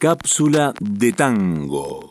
Cápsula 0.00 0.72
de 0.80 1.12
tango. 1.12 2.08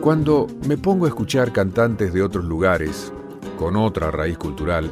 Cuando 0.00 0.48
me 0.66 0.76
pongo 0.76 1.04
a 1.04 1.08
escuchar 1.08 1.52
cantantes 1.52 2.12
de 2.12 2.24
otros 2.24 2.44
lugares, 2.46 3.12
con 3.60 3.76
otra 3.76 4.10
raíz 4.10 4.38
cultural, 4.38 4.90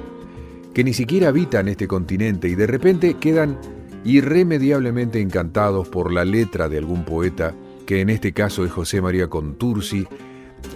que 0.72 0.84
ni 0.84 0.94
siquiera 0.94 1.30
habitan 1.30 1.66
este 1.66 1.88
continente 1.88 2.48
y 2.48 2.54
de 2.54 2.68
repente 2.68 3.14
quedan 3.14 3.58
irremediablemente 4.04 5.20
encantados 5.20 5.88
por 5.88 6.12
la 6.12 6.24
letra 6.24 6.68
de 6.68 6.78
algún 6.78 7.04
poeta, 7.04 7.52
que 7.84 8.00
en 8.00 8.10
este 8.10 8.32
caso 8.32 8.64
es 8.64 8.70
José 8.70 9.00
María 9.00 9.26
Contursi, 9.26 10.06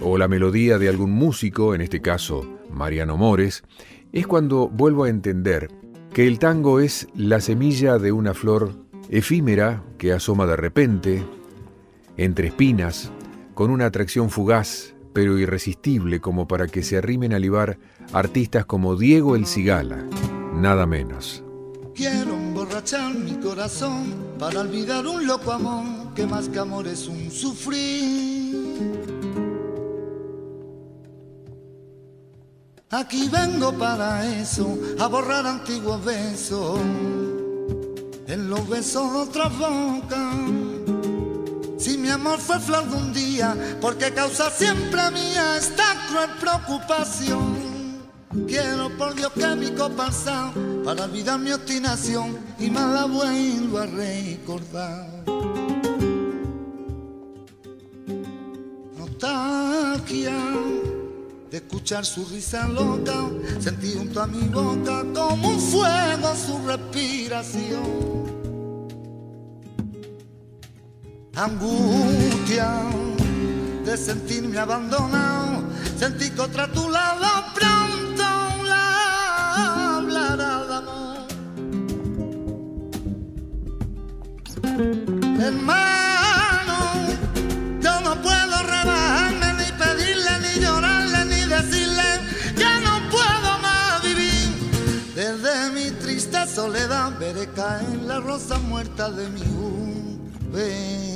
o 0.01 0.17
la 0.17 0.27
melodía 0.27 0.77
de 0.77 0.89
algún 0.89 1.11
músico, 1.11 1.73
en 1.73 1.79
este 1.79 2.01
caso 2.01 2.59
Mariano 2.69 3.15
Mores, 3.15 3.63
es 4.13 4.27
cuando 4.27 4.69
vuelvo 4.69 5.03
a 5.03 5.09
entender 5.09 5.69
que 6.13 6.27
el 6.27 6.39
tango 6.39 6.79
es 6.79 7.07
la 7.15 7.41
semilla 7.41 7.97
de 7.97 8.11
una 8.11 8.35
flor 8.35 8.71
efímera 9.09 9.83
que 9.97 10.13
asoma 10.13 10.45
de 10.45 10.55
repente, 10.55 11.23
entre 12.15 12.47
espinas, 12.47 13.11
con 13.55 13.71
una 13.71 13.87
atracción 13.87 14.29
fugaz 14.29 14.93
pero 15.13 15.37
irresistible 15.37 16.19
como 16.19 16.47
para 16.47 16.67
que 16.67 16.83
se 16.83 16.97
arrimen 16.97 17.33
a 17.33 17.39
libar 17.39 17.77
artistas 18.13 18.65
como 18.65 18.95
Diego 18.95 19.35
El 19.35 19.45
Cigala, 19.45 20.05
nada 20.55 20.85
menos. 20.85 21.43
Quiero 21.93 22.33
emborrachar 22.33 23.13
mi 23.13 23.35
corazón 23.35 24.15
para 24.39 24.61
olvidar 24.61 25.05
un 25.05 25.27
loco 25.27 25.51
amor 25.51 26.13
que 26.15 26.25
más 26.25 26.49
que 26.49 26.59
amor 26.59 26.87
es 26.87 27.07
un 27.07 27.29
sufrir. 27.29 29.22
Aquí 32.93 33.27
vengo 33.27 33.73
para 33.73 34.23
eso, 34.23 34.77
a 34.99 35.07
borrar 35.07 35.47
antiguos 35.47 36.05
besos, 36.05 36.79
en 38.27 38.47
los 38.47 38.69
besos 38.69 39.11
de 39.11 39.17
otra 39.17 39.47
boca. 39.47 40.31
Si 41.79 41.97
mi 41.97 42.09
amor 42.09 42.37
fue 42.37 42.59
flor 42.59 42.87
de 42.87 42.95
un 42.95 43.11
día, 43.11 43.57
porque 43.81 44.13
causa 44.13 44.51
siempre 44.51 45.09
mía 45.09 45.57
esta 45.57 46.05
cruel 46.07 46.29
preocupación. 46.39 47.73
Quiero 48.47 48.95
por 48.95 49.15
Dios 49.15 49.31
que 49.33 49.55
mi 49.55 49.71
copa 49.71 50.11
para 50.85 51.05
olvidar 51.05 51.39
mi 51.39 51.51
obstinación 51.51 52.37
y 52.59 52.69
más 52.69 52.93
la 52.93 53.05
vuelvo 53.05 53.79
a 53.79 53.87
recordar. 53.87 55.23
Nostalgia 58.95 60.33
de 61.53 61.59
escuchar 61.59 62.03
su 62.03 62.25
risa 62.25 62.67
loca, 62.67 63.29
sentí 63.59 63.93
junto 63.95 64.19
a 64.19 64.25
mi 64.25 64.41
boca 64.47 65.05
como 65.13 65.49
un 65.49 65.59
fuego 65.59 66.33
su 66.35 66.57
respiración. 66.65 68.23
Angustia 71.35 72.71
de 73.85 73.97
sentirme 73.97 74.57
abandonado, 74.57 75.61
sentí 75.95 76.31
que 76.31 76.41
otra 76.41 76.71
tu 76.71 76.89
lado 76.89 77.42
triste 96.13 96.45
soledad 96.45 97.17
veré 97.17 97.47
caer 97.55 98.03
la 98.03 98.19
rosa 98.19 98.59
muerta 98.59 99.09
de 99.09 99.27
mi 99.29 99.41
juventud. 99.41 101.12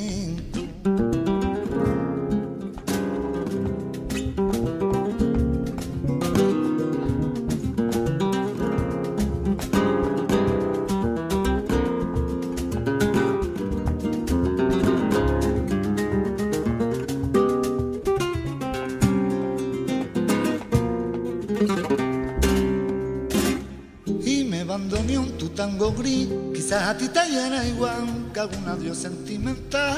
Quizás 26.03 26.83
a 26.83 26.97
ti 26.97 27.07
te 27.09 27.25
llena 27.27 27.65
igual 27.65 28.29
que 28.31 28.39
algún 28.39 28.67
adiós 28.67 28.97
sentimental. 28.99 29.97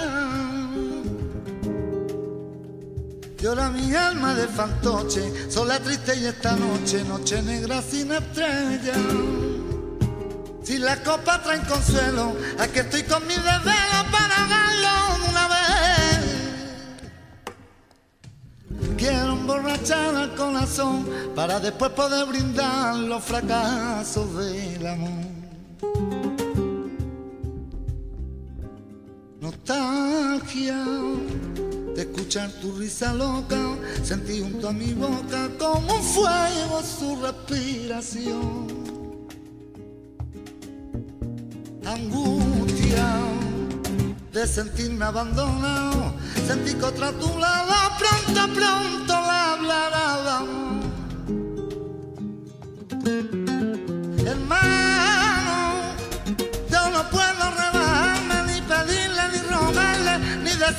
Llora 3.38 3.70
mi 3.70 3.94
alma 3.94 4.34
de 4.34 4.48
fantoche, 4.48 5.52
sola 5.52 5.80
triste 5.80 6.16
y 6.16 6.26
esta 6.26 6.56
noche, 6.56 7.04
noche 7.04 7.42
negra 7.42 7.82
sin 7.82 8.12
estrella. 8.14 8.94
Si 10.64 10.78
la 10.78 11.04
copa 11.04 11.42
trae 11.42 11.60
consuelo, 11.62 12.34
aquí 12.60 12.80
estoy 12.80 13.04
con 13.04 13.26
mi 13.28 13.36
desvelo 13.36 14.06
para 14.12 14.48
darlo 14.48 15.26
una 15.30 15.48
vez. 15.48 16.20
Quiero 18.98 19.34
emborrachar 19.34 20.16
al 20.16 20.36
corazón 20.36 21.10
para 21.36 21.60
después 21.60 21.92
poder 21.92 22.26
brindar 22.26 22.96
los 22.96 23.24
fracasos 23.24 24.38
del 24.38 24.88
amor. 24.88 25.39
Nostalgia 29.70 30.84
de 31.96 32.02
escuchar 32.02 32.50
tu 32.54 32.72
risa 32.72 33.14
loca, 33.14 33.76
sentí 34.04 34.42
junto 34.42 34.70
a 34.70 34.74
mi 34.74 34.94
boca 34.94 35.48
como 35.60 35.96
un 35.96 36.04
fuego 36.04 36.82
su 36.82 37.16
respiración. 37.22 38.68
Angustia 41.86 43.08
de 44.34 44.48
sentirme 44.48 45.06
abandonado, 45.06 46.16
sentí 46.48 46.74
que 46.74 46.86
otra 46.86 47.12
tu 47.12 47.28
lado 47.38 47.74
pronto, 48.00 48.54
pronto 48.56 49.14
la 49.14 49.54
hablará 49.54 50.00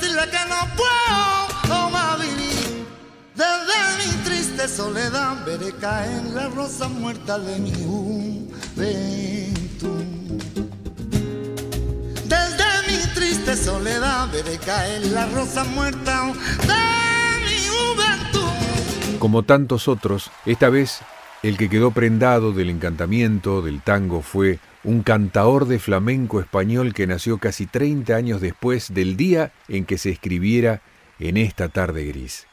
decirle 0.01 0.29
que 0.29 0.49
no 0.49 0.67
puedo 0.75 1.89
más 1.89 2.19
vivir. 2.19 2.87
Desde 3.35 3.97
mi 3.97 4.23
triste 4.23 4.67
soledad 4.67 5.45
veré 5.45 5.71
caer 5.73 6.23
la 6.33 6.49
rosa 6.49 6.87
muerta 6.87 7.37
de 7.39 7.59
mi 7.59 7.71
juventud. 7.71 8.81
Desde 12.25 12.65
mi 12.87 13.13
triste 13.13 13.55
soledad 13.55 14.29
veré 14.31 14.57
caer 14.57 15.05
la 15.07 15.27
rosa 15.27 15.63
muerta 15.63 16.25
de 16.67 17.45
mi 17.45 17.67
juventud. 17.67 19.19
Como 19.19 19.43
tantos 19.43 19.87
otros, 19.87 20.31
esta 20.45 20.69
vez 20.69 20.99
el 21.43 21.57
que 21.57 21.69
quedó 21.69 21.89
prendado 21.89 22.53
del 22.53 22.69
encantamiento 22.69 23.63
del 23.63 23.81
tango 23.81 24.21
fue 24.21 24.59
un 24.83 25.01
cantaor 25.01 25.67
de 25.67 25.79
flamenco 25.79 26.39
español 26.39 26.93
que 26.93 27.07
nació 27.07 27.39
casi 27.39 27.65
30 27.65 28.15
años 28.15 28.41
después 28.41 28.93
del 28.93 29.17
día 29.17 29.51
en 29.67 29.85
que 29.85 29.97
se 29.97 30.11
escribiera 30.11 30.81
en 31.19 31.37
esta 31.37 31.69
tarde 31.69 32.05
gris. 32.05 32.45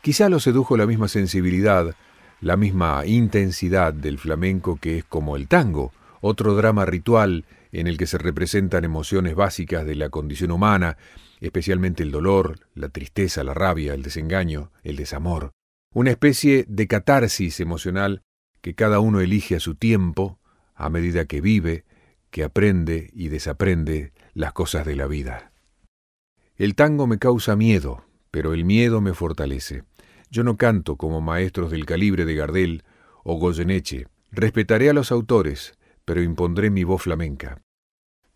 Quizá 0.00 0.28
lo 0.28 0.38
sedujo 0.38 0.76
la 0.76 0.86
misma 0.86 1.08
sensibilidad, 1.08 1.96
la 2.40 2.56
misma 2.56 3.04
intensidad 3.04 3.92
del 3.92 4.18
flamenco 4.18 4.78
que 4.80 4.98
es 4.98 5.04
como 5.04 5.34
el 5.34 5.48
tango, 5.48 5.92
otro 6.20 6.54
drama 6.54 6.84
ritual 6.84 7.44
en 7.72 7.88
el 7.88 7.98
que 7.98 8.06
se 8.06 8.18
representan 8.18 8.84
emociones 8.84 9.34
básicas 9.34 9.84
de 9.84 9.96
la 9.96 10.10
condición 10.10 10.52
humana, 10.52 10.96
especialmente 11.40 12.04
el 12.04 12.12
dolor, 12.12 12.60
la 12.74 12.90
tristeza, 12.90 13.42
la 13.42 13.54
rabia, 13.54 13.92
el 13.92 14.02
desengaño, 14.02 14.70
el 14.84 14.96
desamor. 14.96 15.52
Una 15.94 16.10
especie 16.10 16.64
de 16.66 16.88
catarsis 16.88 17.60
emocional 17.60 18.22
que 18.60 18.74
cada 18.74 18.98
uno 18.98 19.20
elige 19.20 19.54
a 19.54 19.60
su 19.60 19.76
tiempo, 19.76 20.40
a 20.74 20.90
medida 20.90 21.26
que 21.26 21.40
vive, 21.40 21.84
que 22.32 22.42
aprende 22.42 23.10
y 23.12 23.28
desaprende 23.28 24.12
las 24.32 24.52
cosas 24.52 24.84
de 24.84 24.96
la 24.96 25.06
vida. 25.06 25.52
El 26.56 26.74
tango 26.74 27.06
me 27.06 27.20
causa 27.20 27.54
miedo, 27.54 28.04
pero 28.32 28.54
el 28.54 28.64
miedo 28.64 29.00
me 29.00 29.14
fortalece. 29.14 29.84
Yo 30.30 30.42
no 30.42 30.56
canto 30.56 30.96
como 30.96 31.20
maestros 31.20 31.70
del 31.70 31.86
calibre 31.86 32.24
de 32.24 32.34
Gardel 32.34 32.82
o 33.22 33.38
Goyeneche. 33.38 34.08
Respetaré 34.32 34.90
a 34.90 34.94
los 34.94 35.12
autores, 35.12 35.78
pero 36.04 36.20
impondré 36.24 36.70
mi 36.70 36.82
voz 36.82 37.02
flamenca. 37.02 37.62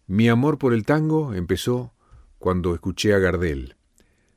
Mi 0.06 0.28
amor 0.28 0.58
por 0.58 0.72
el 0.72 0.84
tango 0.84 1.34
empezó 1.34 1.92
cuando 2.38 2.72
escuché 2.72 3.14
a 3.14 3.18
Gardel. 3.18 3.74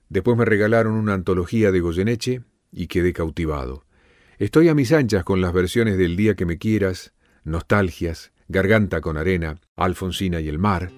Después 0.10 0.36
me 0.40 0.46
regalaron 0.46 0.94
una 0.94 1.14
antología 1.14 1.72
de 1.72 1.82
Goyeneche 1.82 2.42
y 2.72 2.88
quedé 2.88 3.14
cautivado. 3.14 3.86
Estoy 4.38 4.70
a 4.70 4.76
mis 4.76 4.92
anchas 4.92 5.24
con 5.24 5.42
las 5.42 5.54
versiones 5.54 5.98
del 5.98 6.16
Día 6.16 6.36
que 6.36 6.46
me 6.46 6.58
quieras, 6.58 7.14
Nostalgias, 7.44 8.32
Garganta 8.48 9.00
con 9.00 9.18
arena, 9.18 9.60
Alfonsina 9.76 10.42
y 10.42 10.48
el 10.48 10.60
mar. 10.60 10.92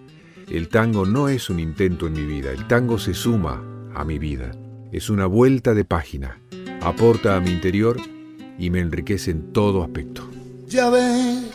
El 0.49 0.69
tango 0.69 1.05
no 1.05 1.29
es 1.29 1.49
un 1.49 1.59
intento 1.59 2.07
en 2.07 2.13
mi 2.13 2.23
vida, 2.23 2.51
el 2.51 2.67
tango 2.67 2.97
se 2.97 3.13
suma 3.13 3.63
a 3.93 4.03
mi 4.03 4.17
vida. 4.17 4.51
Es 4.91 5.09
una 5.09 5.25
vuelta 5.25 5.73
de 5.73 5.85
página, 5.85 6.39
aporta 6.81 7.35
a 7.35 7.39
mi 7.39 7.51
interior 7.51 7.97
y 8.57 8.69
me 8.69 8.79
enriquece 8.79 9.31
en 9.31 9.53
todo 9.53 9.83
aspecto. 9.83 10.29
Ya 10.67 10.89
ves, 10.89 11.51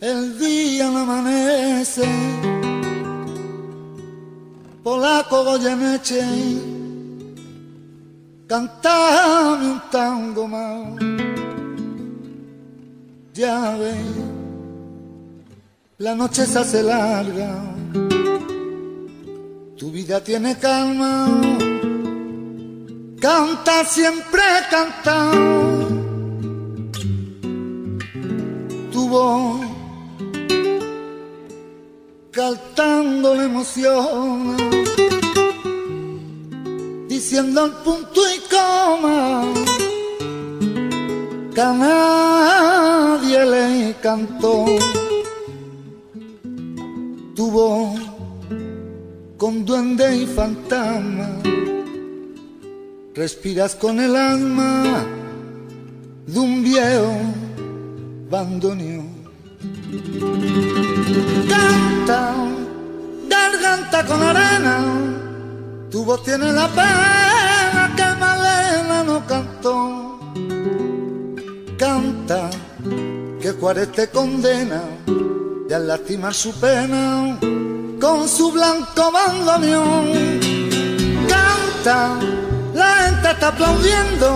el 0.00 0.38
día 0.38 0.90
no 0.90 0.98
amanece, 0.98 2.04
polaco 4.82 5.58
cantame 8.56 9.66
un 9.72 9.82
tango 9.90 10.48
más. 10.48 10.88
Ya 13.34 13.76
ves, 13.76 14.06
la 15.98 16.14
noche 16.14 16.46
se 16.46 16.58
hace 16.58 16.82
larga, 16.82 17.50
tu 19.76 19.90
vida 19.90 20.24
tiene 20.24 20.56
calma, 20.56 21.28
canta 23.20 23.84
siempre 23.84 24.42
canta. 24.70 25.16
Tu 28.92 29.08
voz 29.08 29.60
cantando 32.30 33.34
la 33.34 33.44
emoción, 33.44 34.56
diciendo 37.28 37.64
el 37.64 37.72
punto 37.82 38.20
y 38.36 38.38
coma, 38.48 39.42
que 41.52 41.60
a 41.60 41.72
nadie 41.72 43.44
le 43.44 43.96
cantó. 44.00 44.64
Tu 47.34 47.50
voz 47.50 47.98
con 49.36 49.64
duende 49.64 50.18
y 50.18 50.26
fantasma, 50.26 51.30
respiras 53.12 53.74
con 53.74 53.98
el 53.98 54.14
alma 54.14 55.04
de 56.28 56.38
un 56.38 56.62
viejo 56.62 57.12
bandoneón. 58.30 59.10
Canta, 61.48 62.34
garganta 63.28 64.06
con 64.06 64.22
arena, 64.22 65.15
tu 65.96 66.04
voz 66.04 66.22
tiene 66.22 66.52
la 66.52 66.68
pena 66.68 67.90
que 67.96 68.06
Malena 68.20 69.02
no 69.02 69.26
cantó. 69.26 70.20
Canta, 71.78 72.50
que 73.40 73.52
Juárez 73.52 73.92
te 73.92 74.06
condena 74.08 74.82
y 75.70 75.72
al 75.72 75.88
lastimar 75.88 76.34
su 76.34 76.52
pena 76.60 77.38
con 77.98 78.28
su 78.28 78.52
blanco 78.52 79.10
bandoneón. 79.10 80.04
Canta, 81.32 82.18
la 82.74 82.90
gente 82.96 83.30
está 83.30 83.48
aplaudiendo 83.48 84.28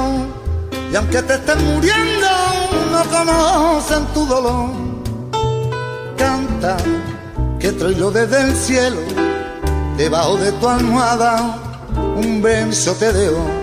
y 0.91 0.97
aunque 0.97 1.21
te 1.21 1.35
estés 1.35 1.63
muriendo 1.63 2.29
no 2.91 3.03
conocen 3.17 4.07
tu 4.15 4.25
dolor. 4.25 4.71
Canta, 6.17 6.79
que 7.59 7.71
traigo 7.73 8.11
desde 8.11 8.41
el 8.45 8.57
cielo, 8.57 9.30
debajo 10.01 10.39
de 10.39 10.51
tu 10.53 10.67
almohada, 10.67 11.59
un 12.17 12.41
verso 12.41 12.95
te 12.95 13.13
dejo. 13.13 13.60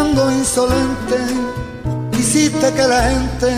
Tango 0.00 0.30
insolente, 0.30 1.18
hiciste 2.18 2.72
que 2.72 2.88
la 2.88 3.02
gente 3.10 3.50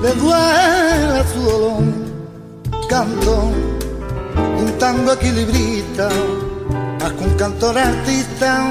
le 0.00 0.12
duela 0.12 1.24
su 1.32 1.40
dolor. 1.40 1.82
Cantó 2.88 3.50
un 4.60 4.78
tango 4.78 5.12
equilibrista, 5.14 6.08
más 7.00 7.12
que 7.14 7.24
un 7.24 7.34
cantor 7.34 7.76
artista, 7.78 8.70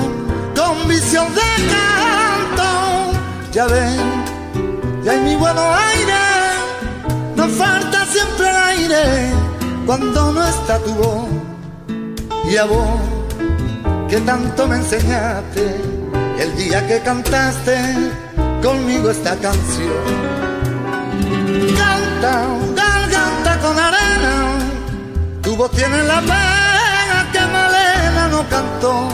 con 0.55 0.87
visión 0.87 1.27
de 1.39 1.49
canto. 1.73 2.69
Ya 3.51 3.65
ven, 3.65 3.99
ya 5.03 5.11
hay 5.11 5.19
mi 5.19 5.35
buen 5.35 5.57
aire, 5.57 6.23
nos 7.35 7.51
falta 7.51 8.05
siempre 8.05 8.49
el 8.49 8.55
aire 8.55 9.03
cuando 9.85 10.31
no 10.31 10.47
está 10.47 10.79
tu 10.79 10.93
voz. 10.93 11.27
Y 12.49 12.55
a 12.55 12.63
vos 12.63 12.99
que 14.07 14.17
tanto 14.21 14.65
me 14.67 14.77
enseñaste 14.77 15.94
el 16.39 16.55
día 16.55 16.85
que 16.87 16.99
cantaste 17.01 17.77
conmigo 18.61 19.09
esta 19.09 19.35
canción. 19.37 20.05
Canta, 21.77 22.45
garganta 22.75 23.59
con 23.61 23.79
arena, 23.79 24.57
tu 25.41 25.55
voz 25.55 25.71
tiene 25.71 26.03
la 26.03 26.19
pena 26.21 27.17
que 27.31 27.39
Malena 27.39 28.27
no 28.31 28.49
cantó. 28.49 29.07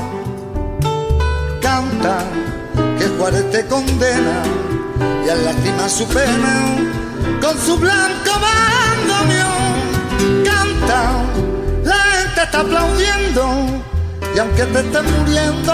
Canta, 1.61 2.23
que 2.97 3.07
Juárez 3.17 3.51
te 3.51 3.65
condena 3.67 4.43
y 5.25 5.29
al 5.29 5.45
lastimar 5.45 5.89
su 5.89 6.07
pena 6.07 6.77
con 7.41 7.57
su 7.59 7.77
blanco 7.77 8.31
bandoneón. 8.45 9.73
Canta, 10.45 11.01
la 11.83 11.95
gente 11.95 12.43
está 12.43 12.59
aplaudiendo 12.61 13.81
y 14.35 14.39
aunque 14.39 14.63
te 14.63 14.79
estés 14.79 15.03
muriendo, 15.03 15.73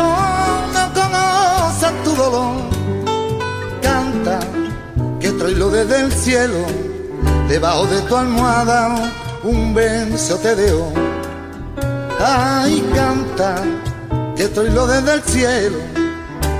Canta, 3.80 4.40
que 5.20 5.30
traigo 5.34 5.70
desde 5.70 6.02
el 6.02 6.12
cielo, 6.12 6.66
debajo 7.48 7.86
de 7.86 8.02
tu 8.02 8.16
almohada, 8.16 9.14
un 9.44 9.76
beso 9.76 10.36
te 10.38 10.56
dejo. 10.56 10.92
Ay, 12.20 12.84
canta, 12.96 13.58
que 14.36 14.48
traigo 14.48 14.88
desde 14.88 15.14
el 15.14 15.22
cielo, 15.22 15.78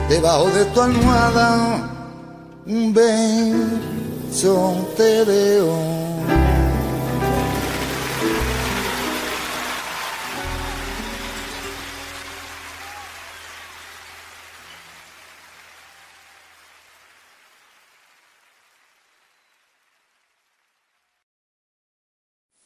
debajo 0.08 0.48
de 0.52 0.66
tu 0.66 0.80
almohada, 0.80 1.90
un 2.68 2.94
beso 2.94 4.76
te 4.96 5.26
dejo. 5.26 5.97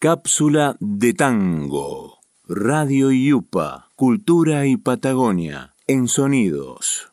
Cápsula 0.02 0.78
de 0.80 1.14
Tango. 1.14 2.22
Radio 2.48 3.12
Yupa, 3.12 3.90
Cultura 3.96 4.66
y 4.66 4.76
Patagonia, 4.76 5.76
en 5.86 6.08
sonidos. 6.08 7.11